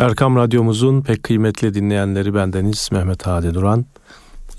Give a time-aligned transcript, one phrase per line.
[0.00, 3.86] Erkam Radyomuzun pek kıymetli dinleyenleri bendeniz Mehmet Hadi Duran.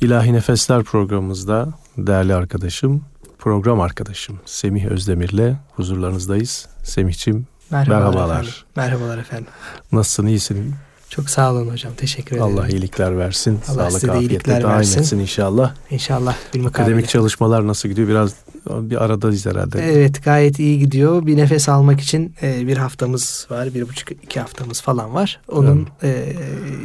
[0.02, 1.68] İlahi Nefesler programımızda
[1.98, 3.02] değerli arkadaşım,
[3.40, 6.68] program arkadaşım Semih Özdemir'le huzurlarınızdayız.
[6.84, 8.00] Semih'ciğim merhabalar.
[8.00, 8.54] Merhabalar efendim.
[8.76, 9.48] merhabalar efendim.
[9.92, 10.74] Nasılsın, iyisin?
[11.10, 11.94] Çok sağ olun hocam.
[11.98, 12.58] Teşekkür ederim.
[12.58, 13.60] Allah iyilikler versin.
[13.68, 15.00] Allah Sağlık, afiyetle daim versin.
[15.00, 15.74] etsin inşallah.
[15.92, 16.36] İnşallah.
[16.66, 18.08] Akademik çalışmalar nasıl gidiyor?
[18.08, 18.36] Biraz
[18.70, 19.80] bir aradayız herhalde.
[19.92, 21.26] Evet gayet iyi gidiyor.
[21.26, 23.74] Bir nefes almak için e, bir haftamız var.
[23.74, 25.40] Bir buçuk iki haftamız falan var.
[25.48, 26.36] Onun evet.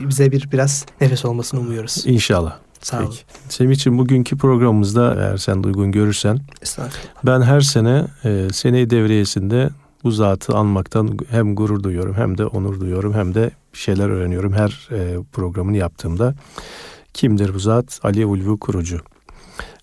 [0.02, 2.02] e, bize bir biraz nefes olmasını umuyoruz.
[2.06, 2.56] İnşallah.
[2.82, 3.14] Sağ olun.
[3.48, 6.40] Senin için bugünkü programımızda eğer sen de uygun görürsen
[7.26, 9.70] ben her sene e, seney devriyesinde
[10.04, 14.52] bu zatı anmaktan hem gurur duyuyorum hem de onur duyuyorum hem de bir şeyler öğreniyorum
[14.52, 16.34] her e, programını yaptığımda.
[17.14, 18.00] Kimdir bu zat?
[18.02, 19.00] Ali Ulvi Kurucu.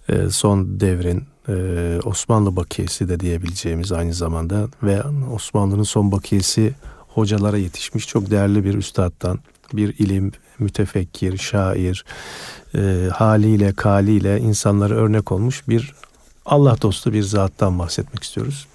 [0.10, 1.54] E, son devrin e,
[2.06, 5.04] Osmanlı bakiyesi de diyebileceğimiz aynı zamanda ve
[5.34, 6.74] Osmanlı'nın son bakiyesi
[7.08, 9.40] hocalara yetişmiş çok değerli bir üstaddan
[9.74, 12.06] bir ilim, mütefekkir, şair,
[12.76, 15.94] e, haliyle, kaliyle insanlara örnek olmuş bir
[16.46, 18.68] Allah dostu bir zattan bahsetmek istiyoruz.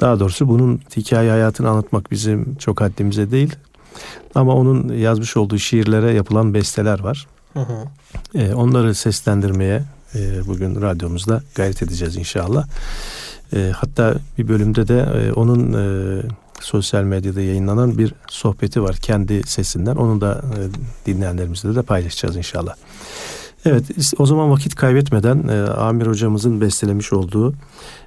[0.00, 3.56] Daha doğrusu bunun hikaye hayatını anlatmak bizim çok haddimize değil.
[4.34, 7.26] Ama onun yazmış olduğu şiirlere yapılan besteler var.
[7.52, 7.84] Hı hı.
[8.34, 9.82] E, onları seslendirmeye
[10.14, 12.66] e, bugün radyomuzda gayret edeceğiz inşallah.
[13.56, 16.22] E, hatta bir bölümde de e, onun e,
[16.60, 19.96] sosyal medyada yayınlanan bir sohbeti var kendi sesinden.
[19.96, 20.60] Onu da e,
[21.06, 22.74] dinleyenlerimizle de paylaşacağız inşallah.
[23.64, 23.84] Evet
[24.18, 27.54] o zaman vakit kaybetmeden e, Amir hocamızın bestelemiş olduğu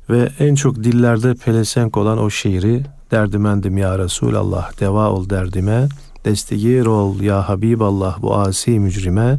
[0.09, 5.87] ve en çok dillerde pelesenk olan o şiiri Derdimendim ya Resulallah deva ol derdime
[6.25, 9.37] destegir ol ya Habiballah bu asi mücrime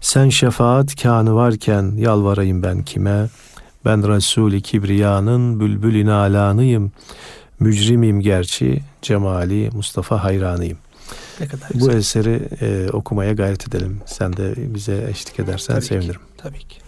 [0.00, 3.28] sen şefaat kanı varken yalvarayım ben kime
[3.84, 6.92] ben Resul-i Kibriya'nın bülbül inalanıyım
[7.60, 10.78] mücrimim gerçi cemali Mustafa hayranıyım
[11.40, 11.92] ne kadar güzel.
[11.94, 14.00] Bu eseri e, okumaya gayret edelim.
[14.06, 16.20] Sen de bize eşlik edersen Tabii sevinirim.
[16.20, 16.26] Ki.
[16.38, 16.80] Tabii ki.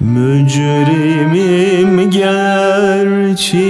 [0.00, 0.90] Mücrimim
[2.10, 3.69] gerçi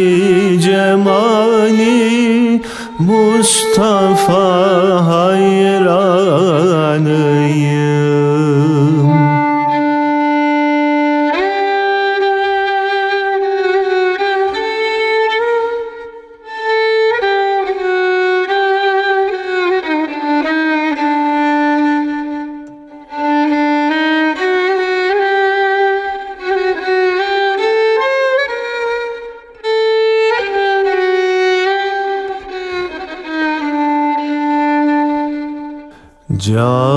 [36.60, 36.89] Ram.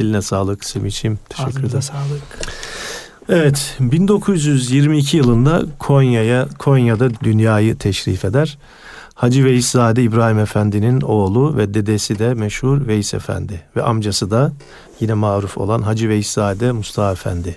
[0.00, 1.18] Eline sağlık Semiç'im.
[1.28, 1.82] Teşekkür Ağzınıza ederim.
[1.82, 2.22] sağlık.
[3.28, 8.58] Evet, 1922 yılında Konya'ya Konya'da dünyayı teşrif eder.
[9.14, 14.52] Hacı Veyszade İbrahim Efendi'nin oğlu ve dedesi de meşhur Veys Efendi ve amcası da
[15.00, 17.56] yine maruf olan Hacı Veyszade Mustafa Efendi.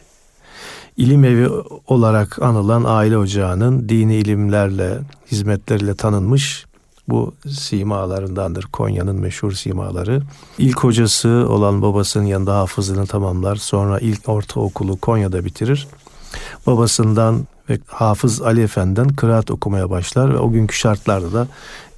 [0.97, 1.49] İlim evi
[1.87, 4.99] olarak anılan aile ocağının dini ilimlerle,
[5.31, 6.65] hizmetleriyle tanınmış
[7.07, 8.63] bu simalarındandır.
[8.63, 10.21] Konya'nın meşhur simaları.
[10.57, 13.55] İlk hocası olan babasının yanında hafızlığını tamamlar.
[13.55, 15.87] Sonra ilk ortaokulu Konya'da bitirir.
[16.67, 21.47] Babasından ve Hafız Ali Efendi'den kıraat okumaya başlar ve o günkü şartlarda da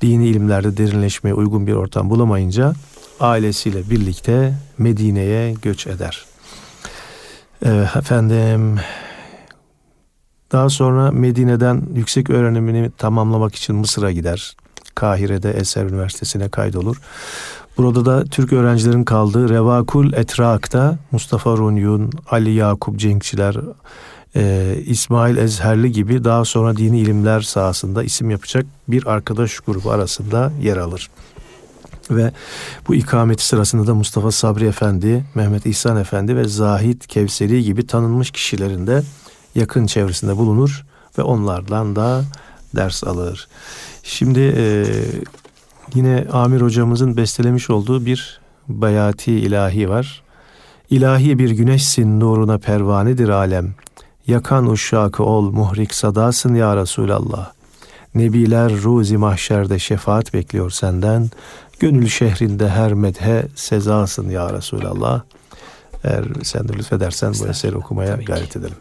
[0.01, 2.73] dini ilimlerde derinleşmeye uygun bir ortam bulamayınca
[3.19, 6.25] ailesiyle birlikte Medine'ye göç eder.
[7.65, 8.79] Evet, efendim
[10.51, 14.55] daha sonra Medine'den yüksek öğrenimini tamamlamak için Mısır'a gider.
[14.95, 17.01] Kahire'de Eser Üniversitesi'ne kaydolur.
[17.77, 23.55] Burada da Türk öğrencilerin kaldığı Revakul Etrak'ta Mustafa Runyun, Ali Yakup Cenkçiler,
[24.35, 30.51] e, İsmail Ezherli gibi daha sonra dini ilimler sahasında isim yapacak bir arkadaş grubu arasında
[30.61, 31.09] yer alır.
[32.11, 32.31] Ve
[32.87, 38.31] bu ikameti sırasında da Mustafa Sabri Efendi, Mehmet İhsan Efendi ve Zahid Kevseri gibi tanınmış
[38.31, 39.03] kişilerin de
[39.55, 40.85] yakın çevresinde bulunur
[41.17, 42.23] ve onlardan da
[42.75, 43.47] ders alır.
[44.03, 44.85] Şimdi e,
[45.95, 50.23] yine Amir hocamızın bestelemiş olduğu bir bayati ilahi var.
[50.89, 53.75] İlahi bir güneşsin nuruna pervanedir alem.
[54.27, 57.51] Yakan uşşakı ol muhrik sadasın ya Resulallah.
[58.15, 61.29] Nebiler ruzi mahşerde şefaat bekliyor senden.
[61.79, 65.21] Gönül şehrinde her medhe sezasın ya Resulallah.
[66.03, 68.77] Eğer sen de lütfedersen bu eseri okumaya gayret edelim.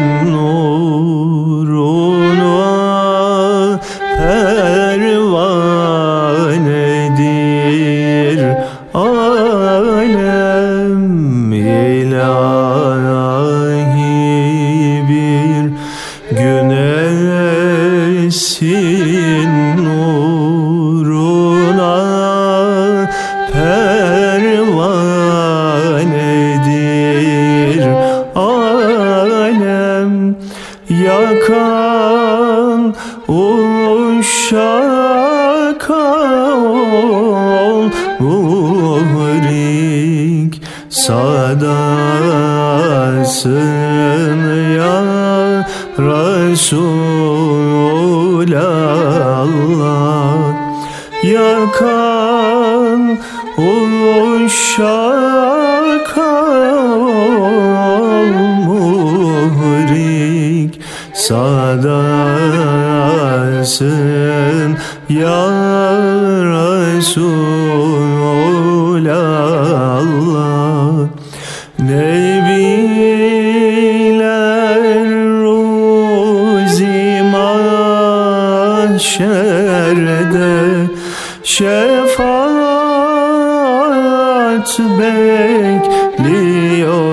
[0.00, 0.59] Güneşsin
[85.50, 87.10] bekliyor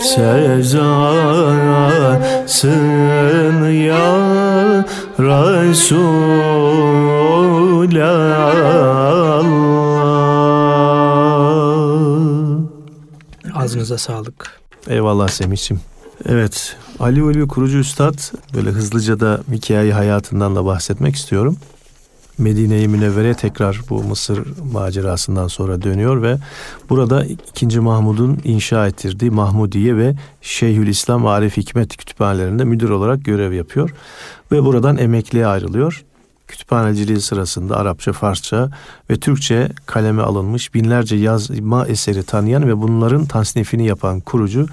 [0.00, 0.80] sezasın
[3.70, 4.10] ya
[5.18, 6.50] Resulallah
[13.60, 14.60] Ağzınıza sağlık.
[14.88, 15.80] Eyvallah Semih'ciğim.
[16.28, 18.18] Evet, Ali Ulvi Kurucu Üstad
[18.54, 21.56] böyle hızlıca da hikaye hayatından da bahsetmek istiyorum.
[22.38, 26.36] Medine-i Münevvere'ye tekrar bu Mısır macerasından sonra dönüyor ve
[26.90, 27.80] burada 2.
[27.80, 33.90] Mahmud'un inşa ettirdiği Mahmudiye ve Şeyhülislam Arif Hikmet kütüphanelerinde müdür olarak görev yapıyor.
[34.52, 36.04] Ve buradan emekliye ayrılıyor.
[36.50, 38.70] Kütüphaneciliği sırasında Arapça, Farsça
[39.10, 44.66] ve Türkçe kaleme alınmış binlerce yazma eseri tanıyan ve bunların tasnifini yapan kurucu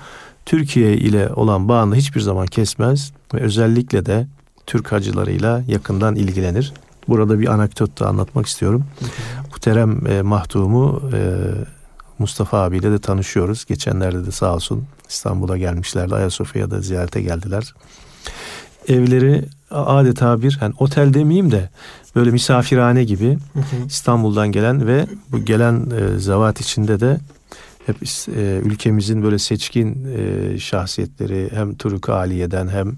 [0.45, 4.27] Türkiye ile olan bağını hiçbir zaman kesmez ve özellikle de
[4.67, 6.73] Türk hacılarıyla yakından ilgilenir.
[7.07, 8.83] Burada bir anekdot da anlatmak istiyorum.
[9.49, 11.19] Muhterem e, Mahtum'u e,
[12.19, 13.65] Mustafa abiyle de tanışıyoruz.
[13.65, 16.15] Geçenlerde de sağ olsun İstanbul'a gelmişlerdi.
[16.15, 17.73] Ayasofya'da ziyarete geldiler.
[18.87, 21.69] Evleri adeta bir yani otel demeyeyim de
[22.15, 23.37] böyle misafirhane gibi
[23.87, 27.19] İstanbul'dan gelen ve bu gelen e, zevat içinde de
[27.85, 27.95] hep
[28.35, 32.93] e, ülkemizin böyle seçkin e, şahsiyetleri hem Turuk Aliye'den hem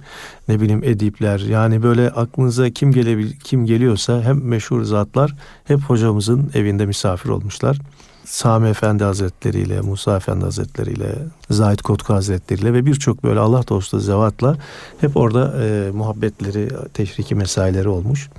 [0.47, 6.51] ne bileyim edipler yani böyle aklınıza kim gelebil kim geliyorsa hem meşhur zatlar hep hocamızın
[6.53, 7.77] evinde misafir olmuşlar.
[8.29, 11.15] Sami Efendi Hazretleri ile, Musa Efendi Hazretleri ile,
[11.49, 14.57] Zahid Kotku Hazretleri ile ve birçok böyle Allah dostu zevatla
[15.01, 18.29] hep orada e, muhabbetleri, teşriki mesaileri olmuş.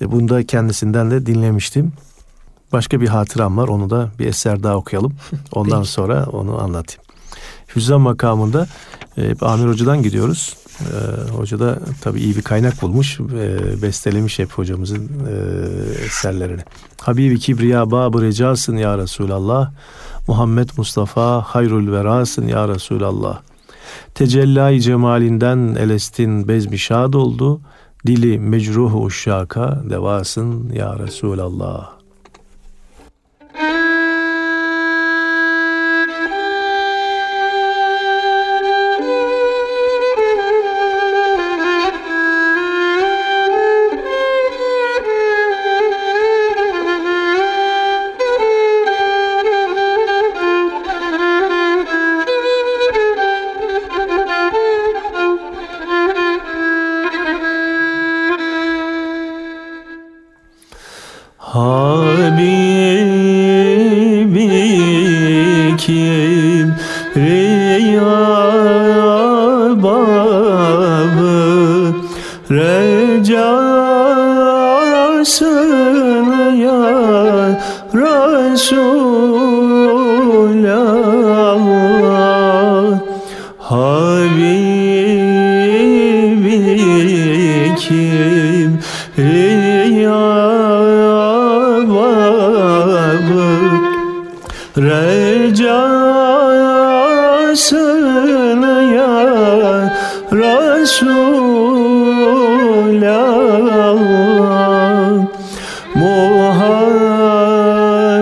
[0.00, 1.92] E, bunu da kendisinden de dinlemiştim.
[2.72, 3.68] Başka bir hatıram var.
[3.68, 5.12] Onu da bir eser daha okuyalım.
[5.52, 7.02] Ondan sonra onu anlatayım.
[7.76, 8.66] Hüzzam makamında
[9.18, 10.56] e, Amir Hoca'dan gidiyoruz.
[10.80, 13.20] E, hoca da tabii iyi bir kaynak bulmuş.
[13.20, 15.34] E, bestelemiş hep hocamızın e,
[16.04, 16.62] eserlerini.
[17.06, 19.70] Habibi Kibriya Babı Recasın ya Resulallah.
[20.28, 23.40] Muhammed Mustafa Hayrul Verasın ya Resulallah.
[24.14, 27.60] Tecellai cemalinden elestin bezmi şad oldu.
[28.06, 31.95] Dili mecruhu uşşaka devasın ya Resulallah.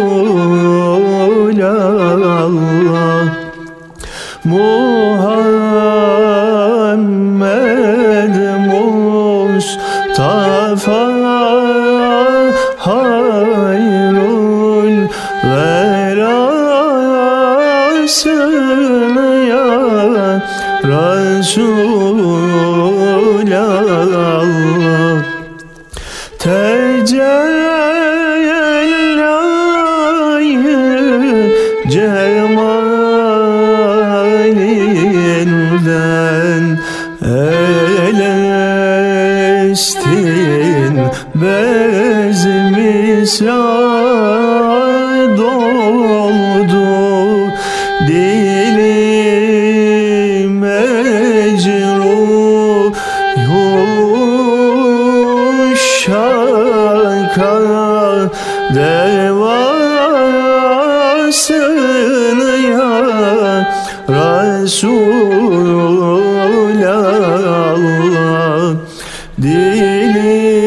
[69.42, 70.64] dili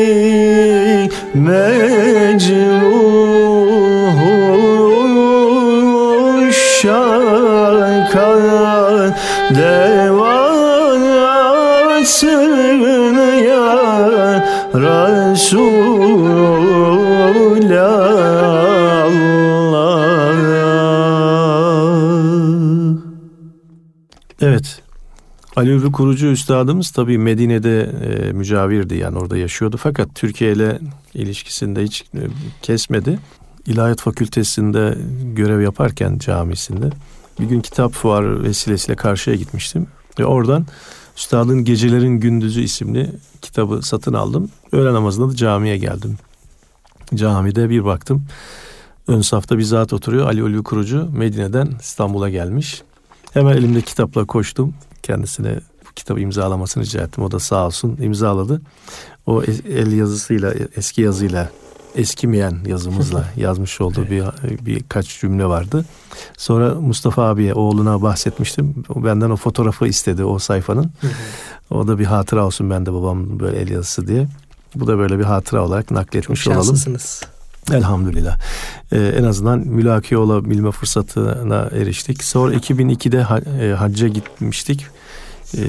[1.35, 2.96] mecruh
[6.82, 8.37] şaka
[9.50, 9.86] devasını
[25.57, 29.77] Ali Ülfü Kurucu Üstadımız tabii Medine'de e, mücavirdi yani orada yaşıyordu.
[29.77, 30.79] Fakat Türkiye ile
[31.15, 32.21] ilişkisinde hiç e,
[32.63, 33.19] kesmedi.
[33.67, 34.99] İlahiyat Fakültesi'nde
[35.35, 36.91] görev yaparken camisinde
[37.41, 39.87] bir gün kitap fuarı vesilesiyle karşıya gitmiştim.
[40.19, 40.67] Ve oradan
[41.17, 43.11] Üstadın Gecelerin Gündüzü isimli
[43.43, 44.51] kitabı satın aldım.
[44.73, 46.19] Öğle namazında da camiye geldim.
[47.15, 48.25] Camide bir baktım.
[49.09, 50.27] Ön safta bir zat oturuyor.
[50.27, 52.83] Ali Ulvi Kurucu Medine'den İstanbul'a gelmiş.
[53.33, 54.75] Hemen elimde kitapla koştum.
[55.03, 57.25] Kendisine bu kitabı imzalamasını rica ettim.
[57.25, 58.62] O da sağ olsun imzaladı.
[59.26, 61.50] O el yazısıyla, eski yazıyla,
[61.95, 64.25] eskimeyen yazımızla yazmış olduğu bir
[64.67, 65.85] birkaç cümle vardı.
[66.37, 68.85] Sonra Mustafa abiye, oğluna bahsetmiştim.
[68.88, 70.91] O benden o fotoğrafı istedi o sayfanın.
[71.71, 74.29] O da bir hatıra olsun bende babam böyle el yazısı diye.
[74.75, 76.76] Bu da böyle bir hatıra olarak Çok nakletmiş olalım.
[77.73, 78.38] Elhamdülillah.
[78.92, 82.24] Ee, en azından mülaki olabilme fırsatına eriştik.
[82.24, 84.87] Sonra 2002'de ha- e, hacca gitmiştik.
[85.57, 85.61] Ee,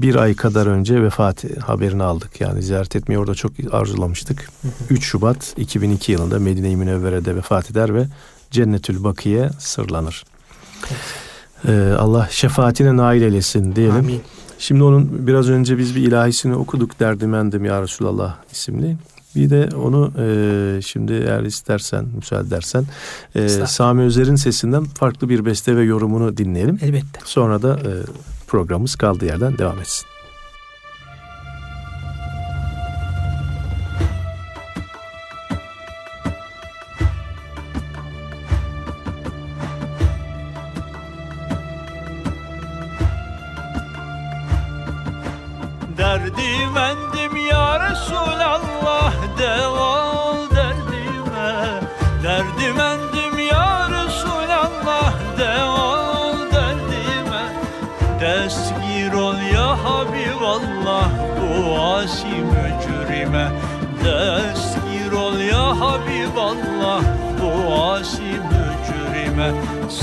[0.00, 2.40] bir ay kadar önce vefat haberini aldık.
[2.40, 4.50] Yani ziyaret etmeyi orada çok arzulamıştık.
[4.90, 8.06] 3 Şubat 2002 yılında Medine-i Münevvere'de vefat eder ve
[8.50, 10.24] Cennetül Bakiye sırlanır.
[11.68, 13.94] Ee, Allah şefaatine nail eylesin diyelim.
[13.96, 14.20] Amin.
[14.58, 18.96] Şimdi onun biraz önce biz bir ilahisini okuduk derdimendim ya Resulallah isimli.
[19.36, 22.84] Bir de onu e, şimdi eğer istersen müsaade edersen
[23.34, 23.48] e.
[23.48, 26.78] Sami Özer'in sesinden farklı bir beste ve yorumunu dinleyelim.
[26.82, 27.20] Elbette.
[27.24, 27.92] Sonra da e,
[28.46, 30.09] programımız kaldığı yerden devam etsin.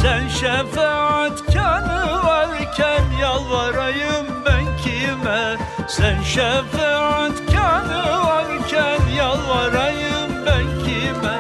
[0.08, 5.58] Sen şefaatkanı varken Yalvarayım ben kime?
[5.88, 11.38] Sen şefaatkanı varken Yalvarayım ben kime?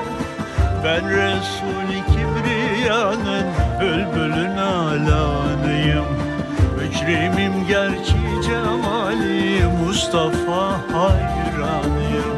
[0.83, 3.45] Ben Resul-i Kibriya'nın
[3.81, 6.05] Bülbülün alanıyım.
[6.77, 12.36] Mücrimim gerçi cemali Mustafa hayranıyım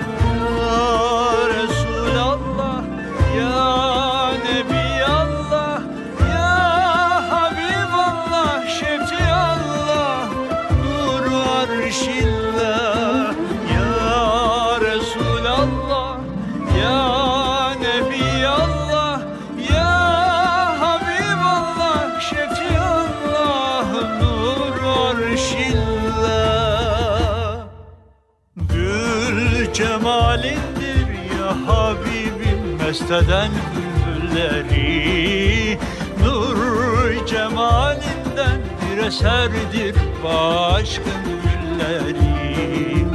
[33.00, 35.78] Mesteden bülbülleri
[36.24, 43.06] Nur cemalinden bir eserdir Başkın gülleri.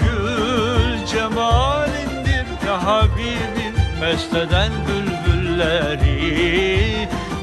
[0.00, 6.08] Gül cemalindir ya Habibim Mesteden bülbülleri.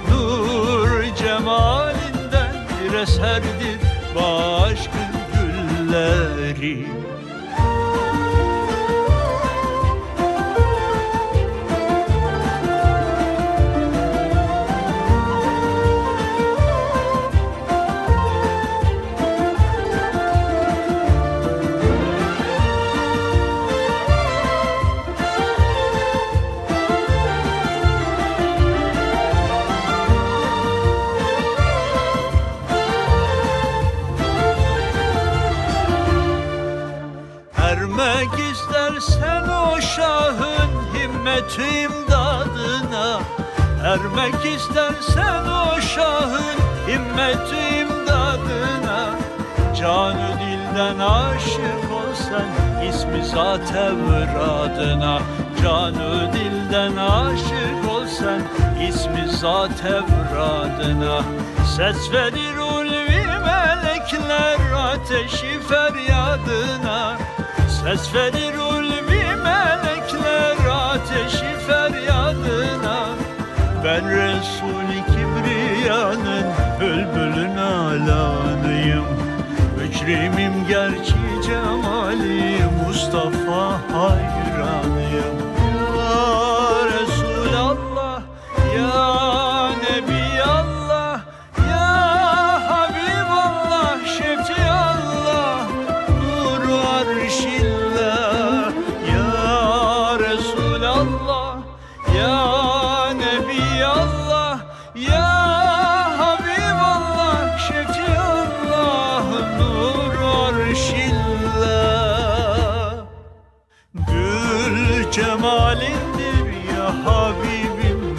[0.10, 3.80] Nur cemalinden bir eserdir
[4.16, 6.88] Başkın gülleri
[41.60, 43.20] imdadına
[43.84, 49.10] Ermek istersen o şahın himmet imdadına
[49.80, 52.46] Canı dilden aşık olsan
[52.90, 55.20] ismi zat evradına
[55.64, 58.42] Canı dilden aşık olsan
[58.90, 61.22] ismi zat evradına
[61.76, 67.18] Ses verir ulvi melekler ateşi feryadına.
[67.70, 69.87] Ses verir ulvi melekler
[71.18, 73.08] ateşi feryadına
[73.84, 76.46] Ben Resul-i Kibriya'nın
[76.80, 79.06] bülbülün alanıyım.
[79.78, 84.37] Mücrimim gerçi cemali Mustafa hayranıyım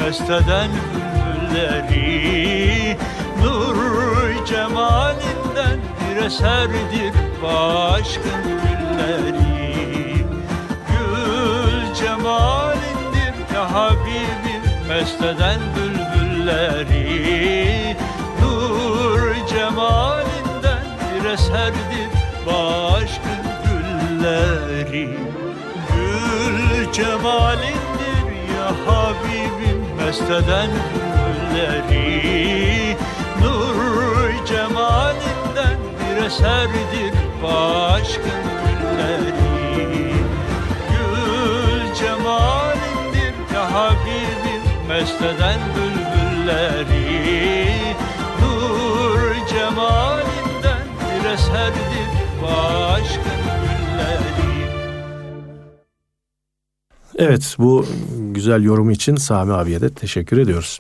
[0.09, 0.71] Habibim mesteden
[1.51, 2.97] bülbülleri
[3.43, 9.35] Nur cemalinden bir eserdir başkın gülleri.
[10.89, 17.07] Gül cemalindir ya Habibim mesteden bülbülleri.
[18.43, 22.09] Nur cemalinden bir eserdir
[22.47, 25.09] başkın gülleri.
[25.95, 29.58] Gül cemalindir ya Habibim
[30.09, 30.71] mesteden
[31.51, 32.97] gülleri
[33.41, 39.33] Nur cemalinden bir eserdir başkın gülleri
[40.89, 47.09] Gül cemalindir ya Habibim mesteden bülbülleri.
[48.41, 52.09] Nur cemalinden bir eserdir
[52.43, 53.48] başkın
[57.19, 57.87] Evet bu
[58.33, 60.79] güzel yorum için Sami abiye de teşekkür ediyoruz.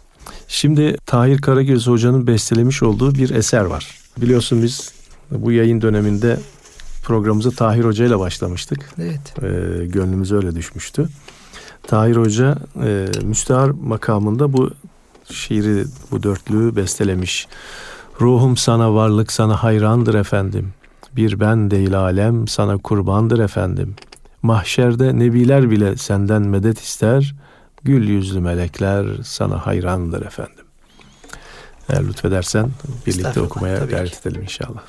[0.48, 3.98] Şimdi Tahir Karagöz Hoca'nın bestelemiş olduğu bir eser var.
[4.16, 4.92] Biliyorsun biz
[5.30, 6.38] bu yayın döneminde
[7.04, 8.90] programımıza Tahir Hoca ile başlamıştık.
[8.98, 9.34] Evet.
[9.42, 11.08] Ee, gönlümüze öyle düşmüştü.
[11.82, 14.70] Tahir Hoca e, müstehar makamında bu
[15.32, 17.48] şiiri, bu dörtlüğü bestelemiş.
[18.20, 20.72] Ruhum sana varlık sana hayrandır efendim.
[21.16, 23.94] Bir ben değil alem sana kurbandır efendim.
[24.42, 27.34] Mahşerde nebiler bile senden medet ister.
[27.84, 30.64] Gül yüzlü melekler sana hayrandır efendim.
[31.88, 32.70] Eğer lütfedersen
[33.06, 34.82] birlikte okumaya gayret edelim inşallah.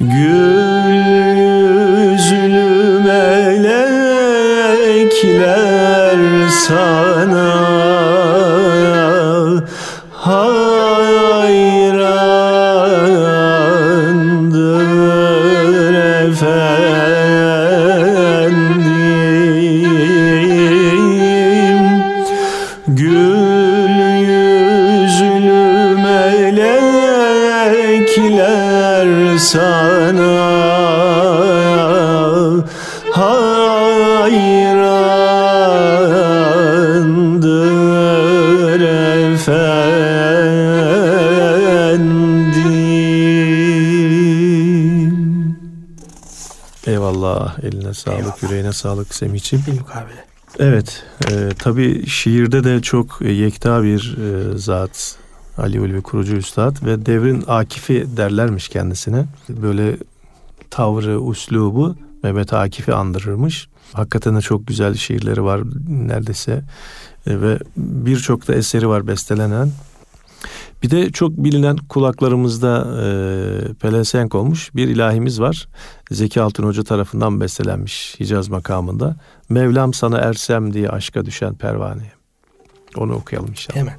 [0.00, 1.07] Gül
[48.78, 49.64] sağlık Semih'ciğim.
[49.66, 50.24] Bir mukabele.
[50.58, 55.16] Evet, e, tabii şiirde de çok e, yekta bir e, zat
[55.58, 59.26] Ali Ulvi Kurucu Üstad ve devrin Akif'i derlermiş kendisine.
[59.48, 59.96] Böyle
[60.70, 63.68] tavrı, uslubu Mehmet Akif'i andırırmış.
[63.92, 66.62] Hakikaten de çok güzel şiirleri var neredeyse
[67.26, 69.70] E, ve birçok da eseri var bestelenen.
[70.82, 75.68] Bir de çok bilinen kulaklarımızda e, pelesenk olmuş bir ilahimiz var.
[76.10, 79.16] Zeki Altın Hoca tarafından bestelenmiş Hicaz makamında.
[79.48, 82.12] Mevlam sana ersem diye aşka düşen pervane.
[82.96, 83.76] Onu okuyalım inşallah.
[83.76, 83.96] Hemen.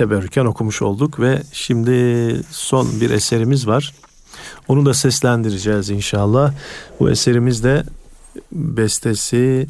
[0.00, 1.92] Teberrüken okumuş olduk ve şimdi
[2.50, 3.94] son bir eserimiz var.
[4.68, 6.52] Onu da seslendireceğiz inşallah.
[7.00, 7.84] Bu eserimiz de
[8.52, 9.66] bestesi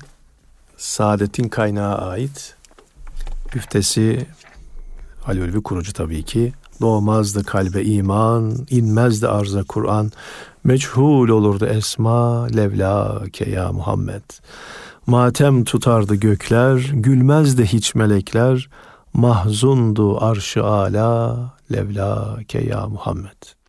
[0.77, 2.55] Saadet'in kaynağı ait.
[3.53, 4.27] Güftesi
[5.27, 6.53] Ali Ulvi Kurucu tabii ki.
[6.81, 10.13] Doğmazdı kalbe iman, inmezdi arza Kur'an.
[10.65, 14.23] Meçhul olurdu esma, levla ke ya Muhammed.
[15.07, 18.69] Matem tutardı gökler, gülmezdi hiç melekler.
[19.13, 21.41] Mahzundu arşı ala,
[21.73, 23.61] levla ke ya Muhammed.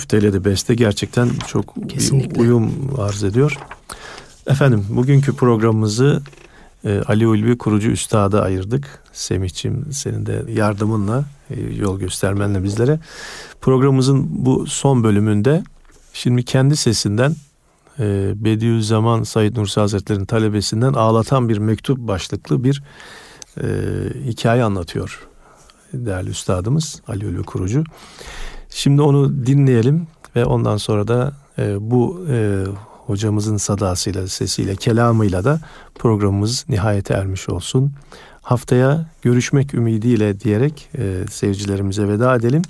[0.07, 2.41] Güfteyle de beste gerçekten çok bir Kesinlikle.
[2.41, 3.57] uyum arz ediyor.
[4.47, 6.21] Efendim bugünkü programımızı
[6.85, 9.03] e, Ali Ulvi kurucu üstada ayırdık.
[9.13, 12.99] Semih'ciğim senin de yardımınla, e, yol göstermenle bizlere.
[13.61, 15.63] Programımızın bu son bölümünde
[16.13, 17.35] şimdi kendi sesinden
[17.99, 22.83] e, Bediüzzaman Said Nursi Hazretleri'nin talebesinden ağlatan bir mektup başlıklı bir
[23.61, 23.65] e,
[24.25, 25.27] hikaye anlatıyor
[25.93, 27.83] değerli üstadımız Ali Ulvi kurucu.
[28.69, 32.63] Şimdi onu dinleyelim ve ondan sonra da e, bu e,
[33.05, 35.59] hocamızın sadasıyla, sesiyle, kelamıyla da
[35.95, 37.93] programımız nihayete ermiş olsun.
[38.41, 42.61] Haftaya görüşmek ümidiyle diyerek e, seyircilerimize veda edelim.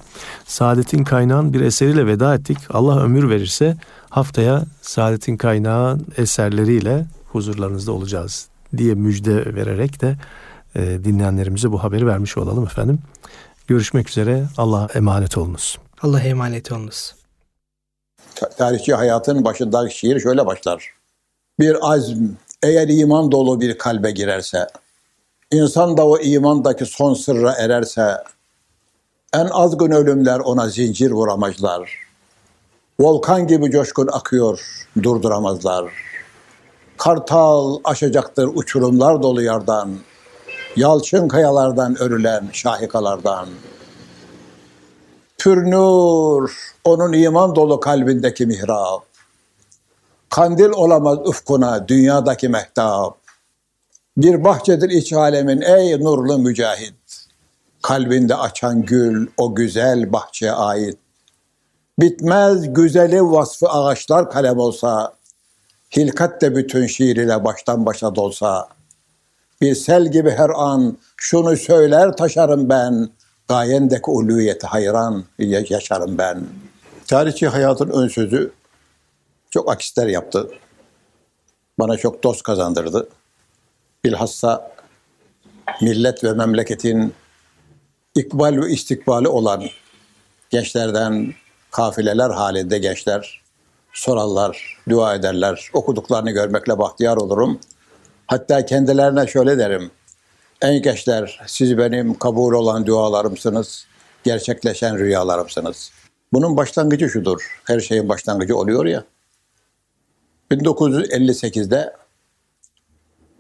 [0.46, 2.58] Saadet'in kaynağın bir eseriyle veda ettik.
[2.70, 3.78] Allah ömür verirse
[4.10, 10.18] haftaya Saadet'in kaynağın eserleriyle huzurlarınızda olacağız diye müjde vererek de
[10.76, 13.00] e, dinleyenlerimize bu haberi vermiş olalım efendim.
[13.68, 14.44] Görüşmek üzere.
[14.58, 15.78] Allah'a emanet olunuz.
[16.02, 17.16] Allah'a emanet olunuz.
[18.58, 20.94] Tarihçi hayatın başındaki şiir şöyle başlar.
[21.60, 22.26] Bir azm
[22.64, 24.68] eğer iman dolu bir kalbe girerse,
[25.52, 28.18] insan da o imandaki son sırra ererse,
[29.34, 32.08] en azgın ölümler ona zincir vuramazlar.
[33.00, 35.92] Volkan gibi coşkun akıyor, durduramazlar.
[36.98, 39.98] Kartal aşacaktır uçurumlar dolu yardan,
[40.76, 43.48] yalçın kayalardan örülen şahikalardan.
[45.38, 49.04] Pürnur, onun iman dolu kalbindeki mihrap.
[50.30, 53.18] Kandil olamaz ufkuna dünyadaki mehtap.
[54.18, 56.94] Bir bahçedir iç alemin ey nurlu mücahit.
[57.82, 60.98] Kalbinde açan gül o güzel bahçeye ait.
[62.00, 65.14] Bitmez güzeli vasfı ağaçlar kalem olsa,
[65.98, 68.68] hilkat de bütün şiir ile baştan başa dolsa,
[69.62, 73.10] bir sel gibi her an şunu söyler taşarım ben,
[73.48, 75.26] gayendeki uluyeti hayran
[75.70, 76.44] yaşarım ben.
[77.08, 78.52] Tarihçi hayatın ön sözü
[79.52, 80.50] çok akisler yaptı.
[81.80, 83.10] Bana çok dost kazandırdı.
[84.06, 84.72] Bilhassa
[85.82, 87.14] millet ve memleketin
[88.16, 89.64] ikbal ve istikbali olan
[90.50, 91.34] gençlerden
[91.72, 93.42] kafileler halinde gençler
[93.94, 95.70] sorarlar, dua ederler.
[95.74, 97.60] Okuduklarını görmekle bahtiyar olurum.
[98.28, 99.92] Hatta kendilerine şöyle derim.
[100.62, 103.86] Ey gençler siz benim kabul olan dualarımsınız,
[104.24, 105.92] gerçekleşen rüyalarımsınız.
[106.34, 107.62] Bunun başlangıcı şudur.
[107.64, 109.04] Her şeyin başlangıcı oluyor ya.
[110.52, 111.94] 1958'de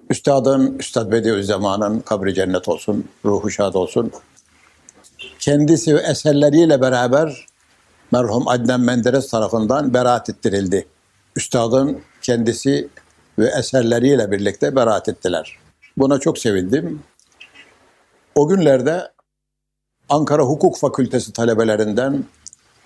[0.09, 4.11] Üstadın, Üstad Bediüzzaman'ın kabri cennet olsun, ruhu şad olsun.
[5.39, 7.45] Kendisi ve eserleriyle beraber
[8.11, 10.88] merhum Adnan Menderes tarafından beraat ettirildi.
[11.36, 12.89] Üstadın kendisi
[13.39, 15.57] ve eserleriyle birlikte beraat ettiler.
[15.98, 17.04] Buna çok sevindim.
[18.36, 19.12] O günlerde
[20.10, 22.26] Ankara Hukuk Fakültesi talebelerinden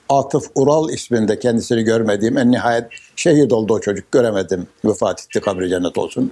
[0.10, 2.86] Atıf Ural isminde kendisini görmediğim en nihayet
[3.16, 4.68] şehit oldu o çocuk göremedim.
[4.86, 6.32] Vefat etti kabri cennet olsun.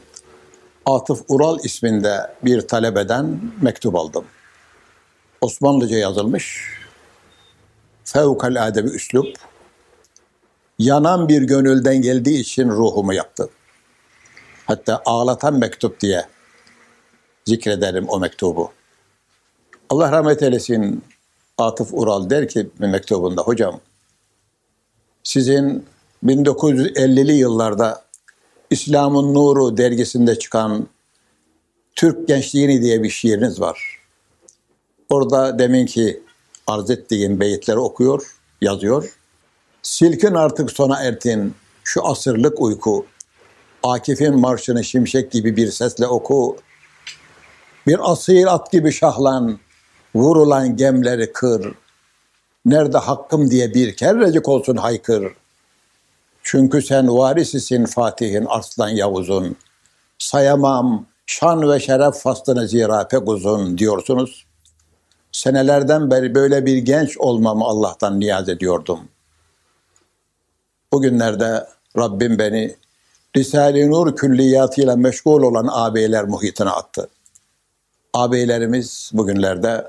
[0.85, 4.25] Atıf Ural isminde bir talebeden mektup aldım.
[5.41, 6.63] Osmanlıca yazılmış.
[8.03, 9.35] Fevkalade bir üslup.
[10.79, 13.49] Yanan bir gönülden geldiği için ruhumu yaktı.
[14.65, 16.25] Hatta ağlatan mektup diye
[17.49, 18.71] zikrederim o mektubu.
[19.89, 21.03] Allah rahmet eylesin
[21.57, 23.79] Atıf Ural der ki mektubunda hocam
[25.23, 25.85] sizin
[26.25, 28.01] 1950'li yıllarda
[28.69, 30.87] İslam'ın Nuru dergisinde çıkan
[31.95, 33.99] Türk Gençliğini diye bir şiiriniz var.
[35.09, 36.23] Orada demin ki
[36.67, 39.17] arz ettiğim beyitleri okuyor, yazıyor.
[39.81, 43.05] Silkin artık sona ertin şu asırlık uyku.
[43.83, 46.57] Akif'in marşını şimşek gibi bir sesle oku.
[47.89, 49.59] Bir asil at gibi şahlan,
[50.15, 51.73] vurulan gemleri kır.
[52.65, 55.33] Nerede hakkım diye bir kerrecik olsun haykır.
[56.43, 59.55] Çünkü sen varisisin Fatih'in Arslan Yavuz'un.
[60.19, 64.45] Sayamam şan ve şeref faslını zira pek uzun diyorsunuz.
[65.31, 68.99] Senelerden beri böyle bir genç olmamı Allah'tan niyaz ediyordum.
[70.93, 71.67] Bugünlerde
[71.97, 72.75] Rabbim beni
[73.37, 77.09] Risale-i Nur külliyatıyla meşgul olan ağabeyler muhitine attı.
[78.13, 79.87] Ağabeylerimiz bugünlerde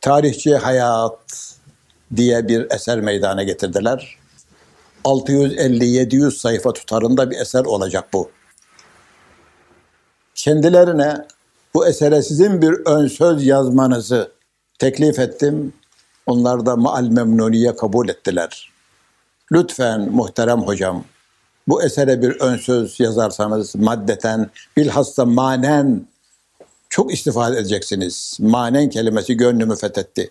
[0.00, 1.54] Tarihçi Hayat
[2.16, 4.18] diye bir eser meydana getirdiler.
[5.04, 8.30] 650-700 sayfa tutarında bir eser olacak bu.
[10.34, 11.26] Kendilerine
[11.74, 14.32] bu esere sizin bir ön söz yazmanızı
[14.78, 15.72] teklif ettim.
[16.26, 18.72] Onlar da maal memnuniye kabul ettiler.
[19.52, 21.04] Lütfen muhterem hocam
[21.72, 26.06] bu esere bir ön söz yazarsanız maddeten bilhassa manen
[26.88, 28.36] çok istifade edeceksiniz.
[28.40, 30.30] Manen kelimesi gönlümü fethetti.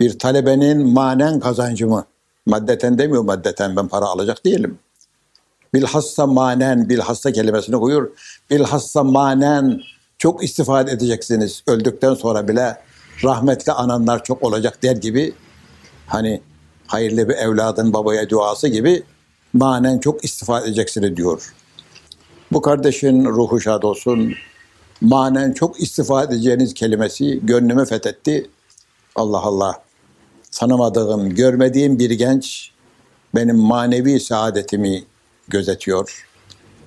[0.00, 2.04] Bir talebenin manen kazancımı,
[2.46, 4.78] maddeten demiyor maddeten ben para alacak değilim.
[5.74, 8.10] Bilhassa manen, bilhassa kelimesini koyuyor.
[8.50, 9.80] Bilhassa manen
[10.18, 11.62] çok istifade edeceksiniz.
[11.66, 12.76] Öldükten sonra bile
[13.24, 15.32] rahmetli ananlar çok olacak der gibi
[16.06, 16.42] hani
[16.86, 19.02] hayırlı bir evladın babaya duası gibi
[19.52, 21.54] manen çok istifade edeceksiniz diyor.
[22.52, 24.34] Bu kardeşin ruhu şad olsun.
[25.00, 28.50] Manen çok istifade edeceğiniz kelimesi gönlümü fethetti.
[29.14, 29.82] Allah Allah.
[30.52, 32.70] Tanımadığım, görmediğim bir genç
[33.34, 35.04] benim manevi saadetimi
[35.48, 36.28] gözetiyor.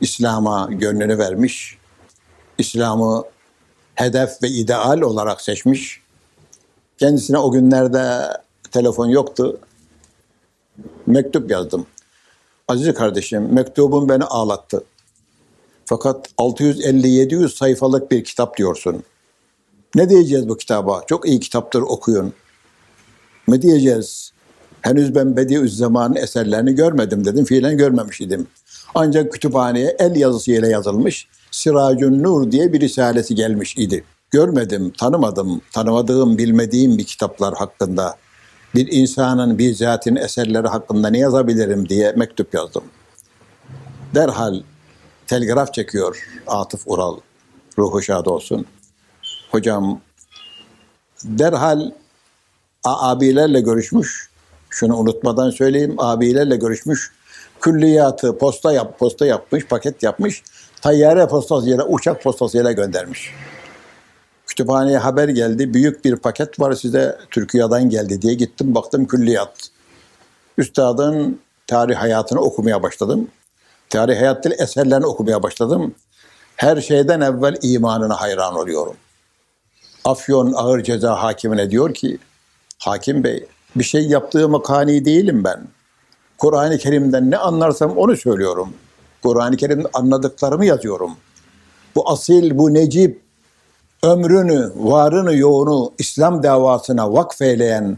[0.02, 1.78] İslam'a gönlünü vermiş.
[2.58, 3.24] İslam'ı
[3.96, 6.02] hedef ve ideal olarak seçmiş.
[6.98, 8.28] Kendisine o günlerde
[8.72, 9.60] telefon yoktu.
[11.08, 11.88] Mektup yazdım.
[12.68, 14.84] Aziz kardeşim, mektubun beni ağlattı.
[15.86, 19.04] Fakat 650-700 sayfalık bir kitap diyorsun.
[19.96, 21.04] Ne diyeceğiz bu kitaba?
[21.08, 22.34] Çok iyi kitaptır okuyun.
[23.48, 24.32] Ne diyeceğiz?
[24.82, 27.46] Henüz ben Bediüzzaman'ın eserlerini görmedim dedim.
[27.46, 28.48] Fiilen görmemiş idim.
[28.96, 34.04] Ancak kütüphaneye el yazısıyla yazılmış Siracun Nur diye bir risalesi gelmiş idi.
[34.32, 38.18] Görmedim, tanımadım, tanımadığım, bilmediğim bir kitaplar hakkında
[38.76, 42.84] bir insanın bizati'nin eserleri hakkında ne yazabilirim diye mektup yazdım.
[44.16, 44.62] Derhal
[45.28, 47.18] telgraf çekiyor Atıf Ural.
[47.78, 48.66] Ruhu şad olsun.
[49.52, 50.02] Hocam
[51.24, 51.92] derhal
[52.84, 54.30] abilerle görüşmüş.
[54.70, 55.96] Şunu unutmadan söyleyeyim.
[55.98, 57.12] Abilerle görüşmüş.
[57.62, 60.44] Külliyatı posta yap, posta yapmış, paket yapmış.
[60.82, 63.34] Tayyare postasıyla, uçak postasıyla göndermiş.
[64.56, 65.74] Kütüphaneye haber geldi.
[65.74, 69.70] Büyük bir paket var size Türkiye'den geldi diye gittim baktım külliyat.
[70.58, 73.28] Üstadın tarih hayatını okumaya başladım.
[73.90, 75.96] Tarih hayat eserlerini okumaya başladım.
[76.56, 78.96] Her şeyden evvel imanına hayran oluyorum.
[80.06, 82.18] Afyon Ağır Ceza Hakimine diyor ki,
[82.80, 83.46] Hakim Bey
[83.76, 85.68] bir şey yaptığımı kani değilim ben.
[86.38, 88.74] Kur'an-ı Kerim'den ne anlarsam onu söylüyorum.
[89.24, 91.12] Kur'an-ı Kerim'de anladıklarımı yazıyorum.
[91.96, 93.25] Bu asil, bu necip,
[94.06, 97.98] ömrünü, varını, yoğunu İslam davasına vakfeyleyen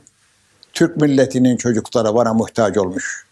[0.74, 3.26] Türk milletinin çocukları bana muhtaç olmuş.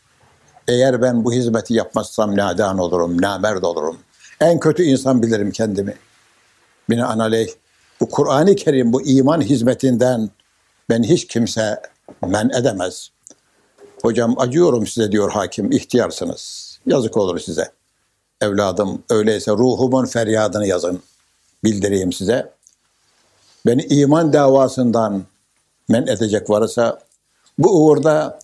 [0.68, 3.98] Eğer ben bu hizmeti yapmazsam nadan olurum, namerd olurum.
[4.42, 5.96] En kötü insan bilirim kendimi.
[6.90, 7.48] Binaenaleyh
[8.00, 10.30] bu Kur'an-ı Kerim, bu iman hizmetinden
[10.90, 11.82] ben hiç kimse
[12.28, 13.10] men edemez.
[14.02, 16.76] Hocam acıyorum size diyor hakim, ihtiyarsınız.
[16.86, 17.72] Yazık olur size.
[18.42, 21.02] Evladım öyleyse ruhumun feryadını yazın.
[21.64, 22.56] Bildireyim size.
[23.66, 25.24] Beni iman davasından
[25.90, 27.00] men edecek varsa
[27.58, 28.40] bu uğurda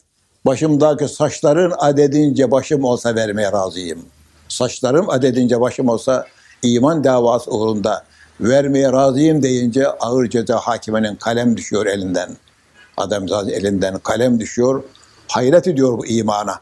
[0.45, 4.05] başımdaki saçların adedince başım olsa vermeye razıyım.
[4.47, 6.28] Saçlarım adedince başım olsa
[6.63, 8.03] iman davası uğrunda
[8.39, 12.38] vermeye razıyım deyince ağır ceza hakiminin kalem düşüyor elinden.
[12.97, 14.84] Ademzade elinden kalem düşüyor.
[15.28, 16.59] Hayret ediyor bu imana.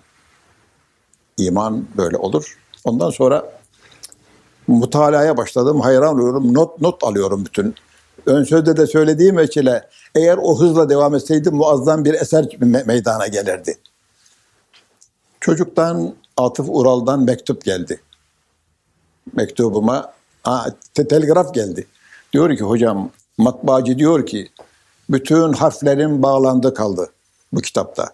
[1.37, 2.57] İman böyle olur.
[2.85, 3.51] Ondan sonra
[4.67, 5.81] mutalaya başladım.
[5.81, 6.53] Hayran oluyorum.
[6.53, 7.75] Not not alıyorum bütün.
[8.25, 13.27] Ön sözde de söylediğim veçile eğer o hızla devam etseydim muazzam bir eser me- meydana
[13.27, 13.77] gelirdi.
[15.39, 18.01] Çocuktan Atıf Ural'dan mektup geldi.
[19.35, 20.13] Mektubuma
[20.43, 21.87] ha, te- telgraf geldi.
[22.33, 24.49] Diyor ki hocam matbaacı diyor ki
[25.09, 27.09] bütün harflerin bağlandı kaldı
[27.53, 28.09] bu kitapta.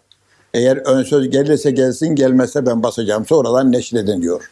[0.53, 4.51] Eğer ön söz gelirse gelsin gelmezse ben basacağım sonradan neşredin diyor.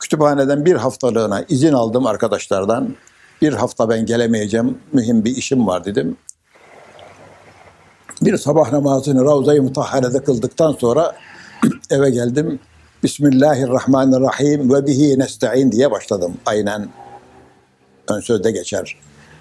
[0.00, 2.94] Kütüphaneden bir haftalığına izin aldım arkadaşlardan.
[3.42, 6.16] Bir hafta ben gelemeyeceğim, mühim bir işim var dedim.
[8.22, 11.16] Bir sabah namazını Ravza-i Mutahhare'de kıldıktan sonra
[11.90, 12.60] eve geldim.
[13.02, 16.36] Bismillahirrahmanirrahim ve bihi nesta'in diye başladım.
[16.46, 16.88] Aynen
[18.08, 18.96] ön sözde geçer.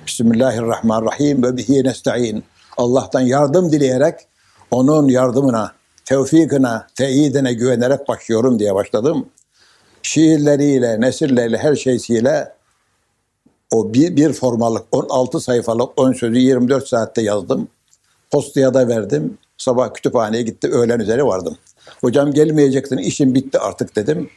[0.07, 2.43] Bismillahirrahmanirrahim ve bihi nesta'in.
[2.77, 4.15] Allah'tan yardım dileyerek
[4.71, 5.71] onun yardımına,
[6.05, 9.25] tevfikine, teyidine güvenerek başlıyorum diye başladım.
[10.01, 12.56] Şiirleriyle, nesirleriyle, her şeysiyle
[13.71, 17.67] o bir, bir formalık 16 sayfalık ön sözü 24 saatte yazdım.
[18.31, 19.37] Postaya da verdim.
[19.57, 20.67] Sabah kütüphaneye gitti.
[20.67, 21.57] Öğlen üzeri vardım.
[22.01, 24.29] Hocam gelmeyeceksin işim bitti artık dedim.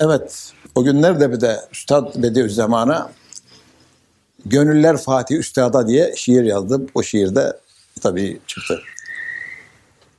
[0.00, 3.10] Evet o günlerde bir de Üstad Bediüzzaman'a
[4.46, 6.86] Gönüller Fatih Üstad'a diye şiir yazdım.
[6.94, 7.56] O şiirde
[8.02, 8.80] tabii çıktı.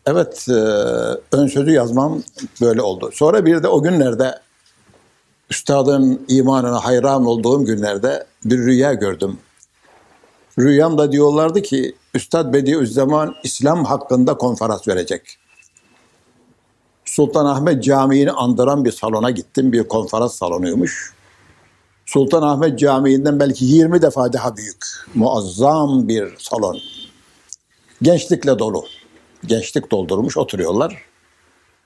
[0.05, 0.53] Evet, e,
[1.31, 2.23] ön sözü yazmam
[2.61, 3.09] böyle oldu.
[3.13, 4.39] Sonra bir de o günlerde
[5.49, 9.37] üstadın imanına hayran olduğum günlerde bir rüya gördüm.
[10.59, 15.37] Rüyamda diyorlardı ki Üstad Bediüzzaman İslam hakkında konferans verecek.
[17.05, 19.71] Sultanahmet Camii'ni andıran bir salona gittim.
[19.71, 21.13] Bir konferans salonuymuş.
[22.05, 24.85] Sultanahmet Camii'nden belki 20 defa daha büyük.
[25.15, 26.79] Muazzam bir salon.
[28.01, 28.83] Gençlikle dolu.
[29.45, 31.03] Gençlik doldurmuş oturuyorlar.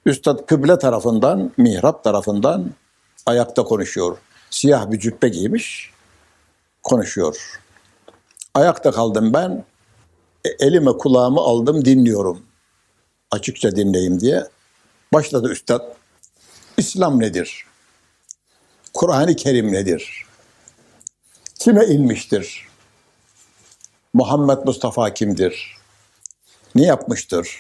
[0.05, 2.72] Üstad kıble tarafından, mihrap tarafından
[3.26, 4.17] ayakta konuşuyor.
[4.49, 5.91] Siyah bir cübbe giymiş,
[6.84, 7.61] konuşuyor.
[8.53, 9.65] Ayakta kaldım ben.
[10.45, 12.45] E, elime kulağımı aldım dinliyorum.
[13.32, 14.43] Açıkça dinleyeyim diye.
[15.13, 15.82] Başladı üstad.
[16.78, 17.65] İslam nedir?
[18.93, 20.26] Kur'an-ı Kerim nedir?
[21.59, 22.67] Kime inmiştir?
[24.13, 25.78] Muhammed Mustafa kimdir?
[26.76, 27.57] Ne yapmıştır?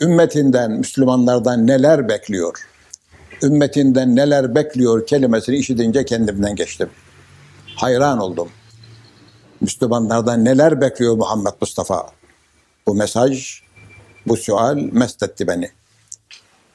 [0.00, 2.68] Ümmetinden, Müslümanlardan neler bekliyor?
[3.44, 6.90] Ümmetinden neler bekliyor kelimesini işitince kendimden geçtim.
[7.76, 8.48] Hayran oldum.
[9.60, 12.06] Müslümanlardan neler bekliyor Muhammed Mustafa?
[12.86, 13.60] Bu mesaj,
[14.26, 15.70] bu sual mest etti beni.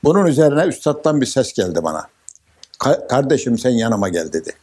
[0.04, 2.08] Bunun üzerine üstadtan bir ses geldi bana.
[2.80, 4.54] Ka- kardeşim sen yanıma gel dedi.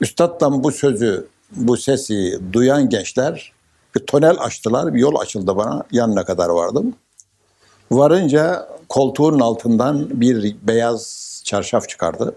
[0.00, 3.52] Üstad'dan bu sözü, bu sesi duyan gençler
[3.94, 5.84] bir tonel açtılar, bir yol açıldı bana.
[5.92, 6.94] Yanına kadar vardım.
[7.90, 12.34] Varınca koltuğun altından bir beyaz çarşaf çıkardı.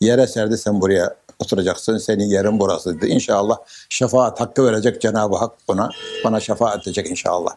[0.00, 1.98] Yere serdi sen buraya oturacaksın.
[1.98, 3.06] Senin yerin burası dedi.
[3.06, 3.56] İnşallah
[3.88, 5.90] şefaat hakkı verecek Cenab-ı Hak buna.
[6.24, 7.56] Bana şefaat edecek inşallah.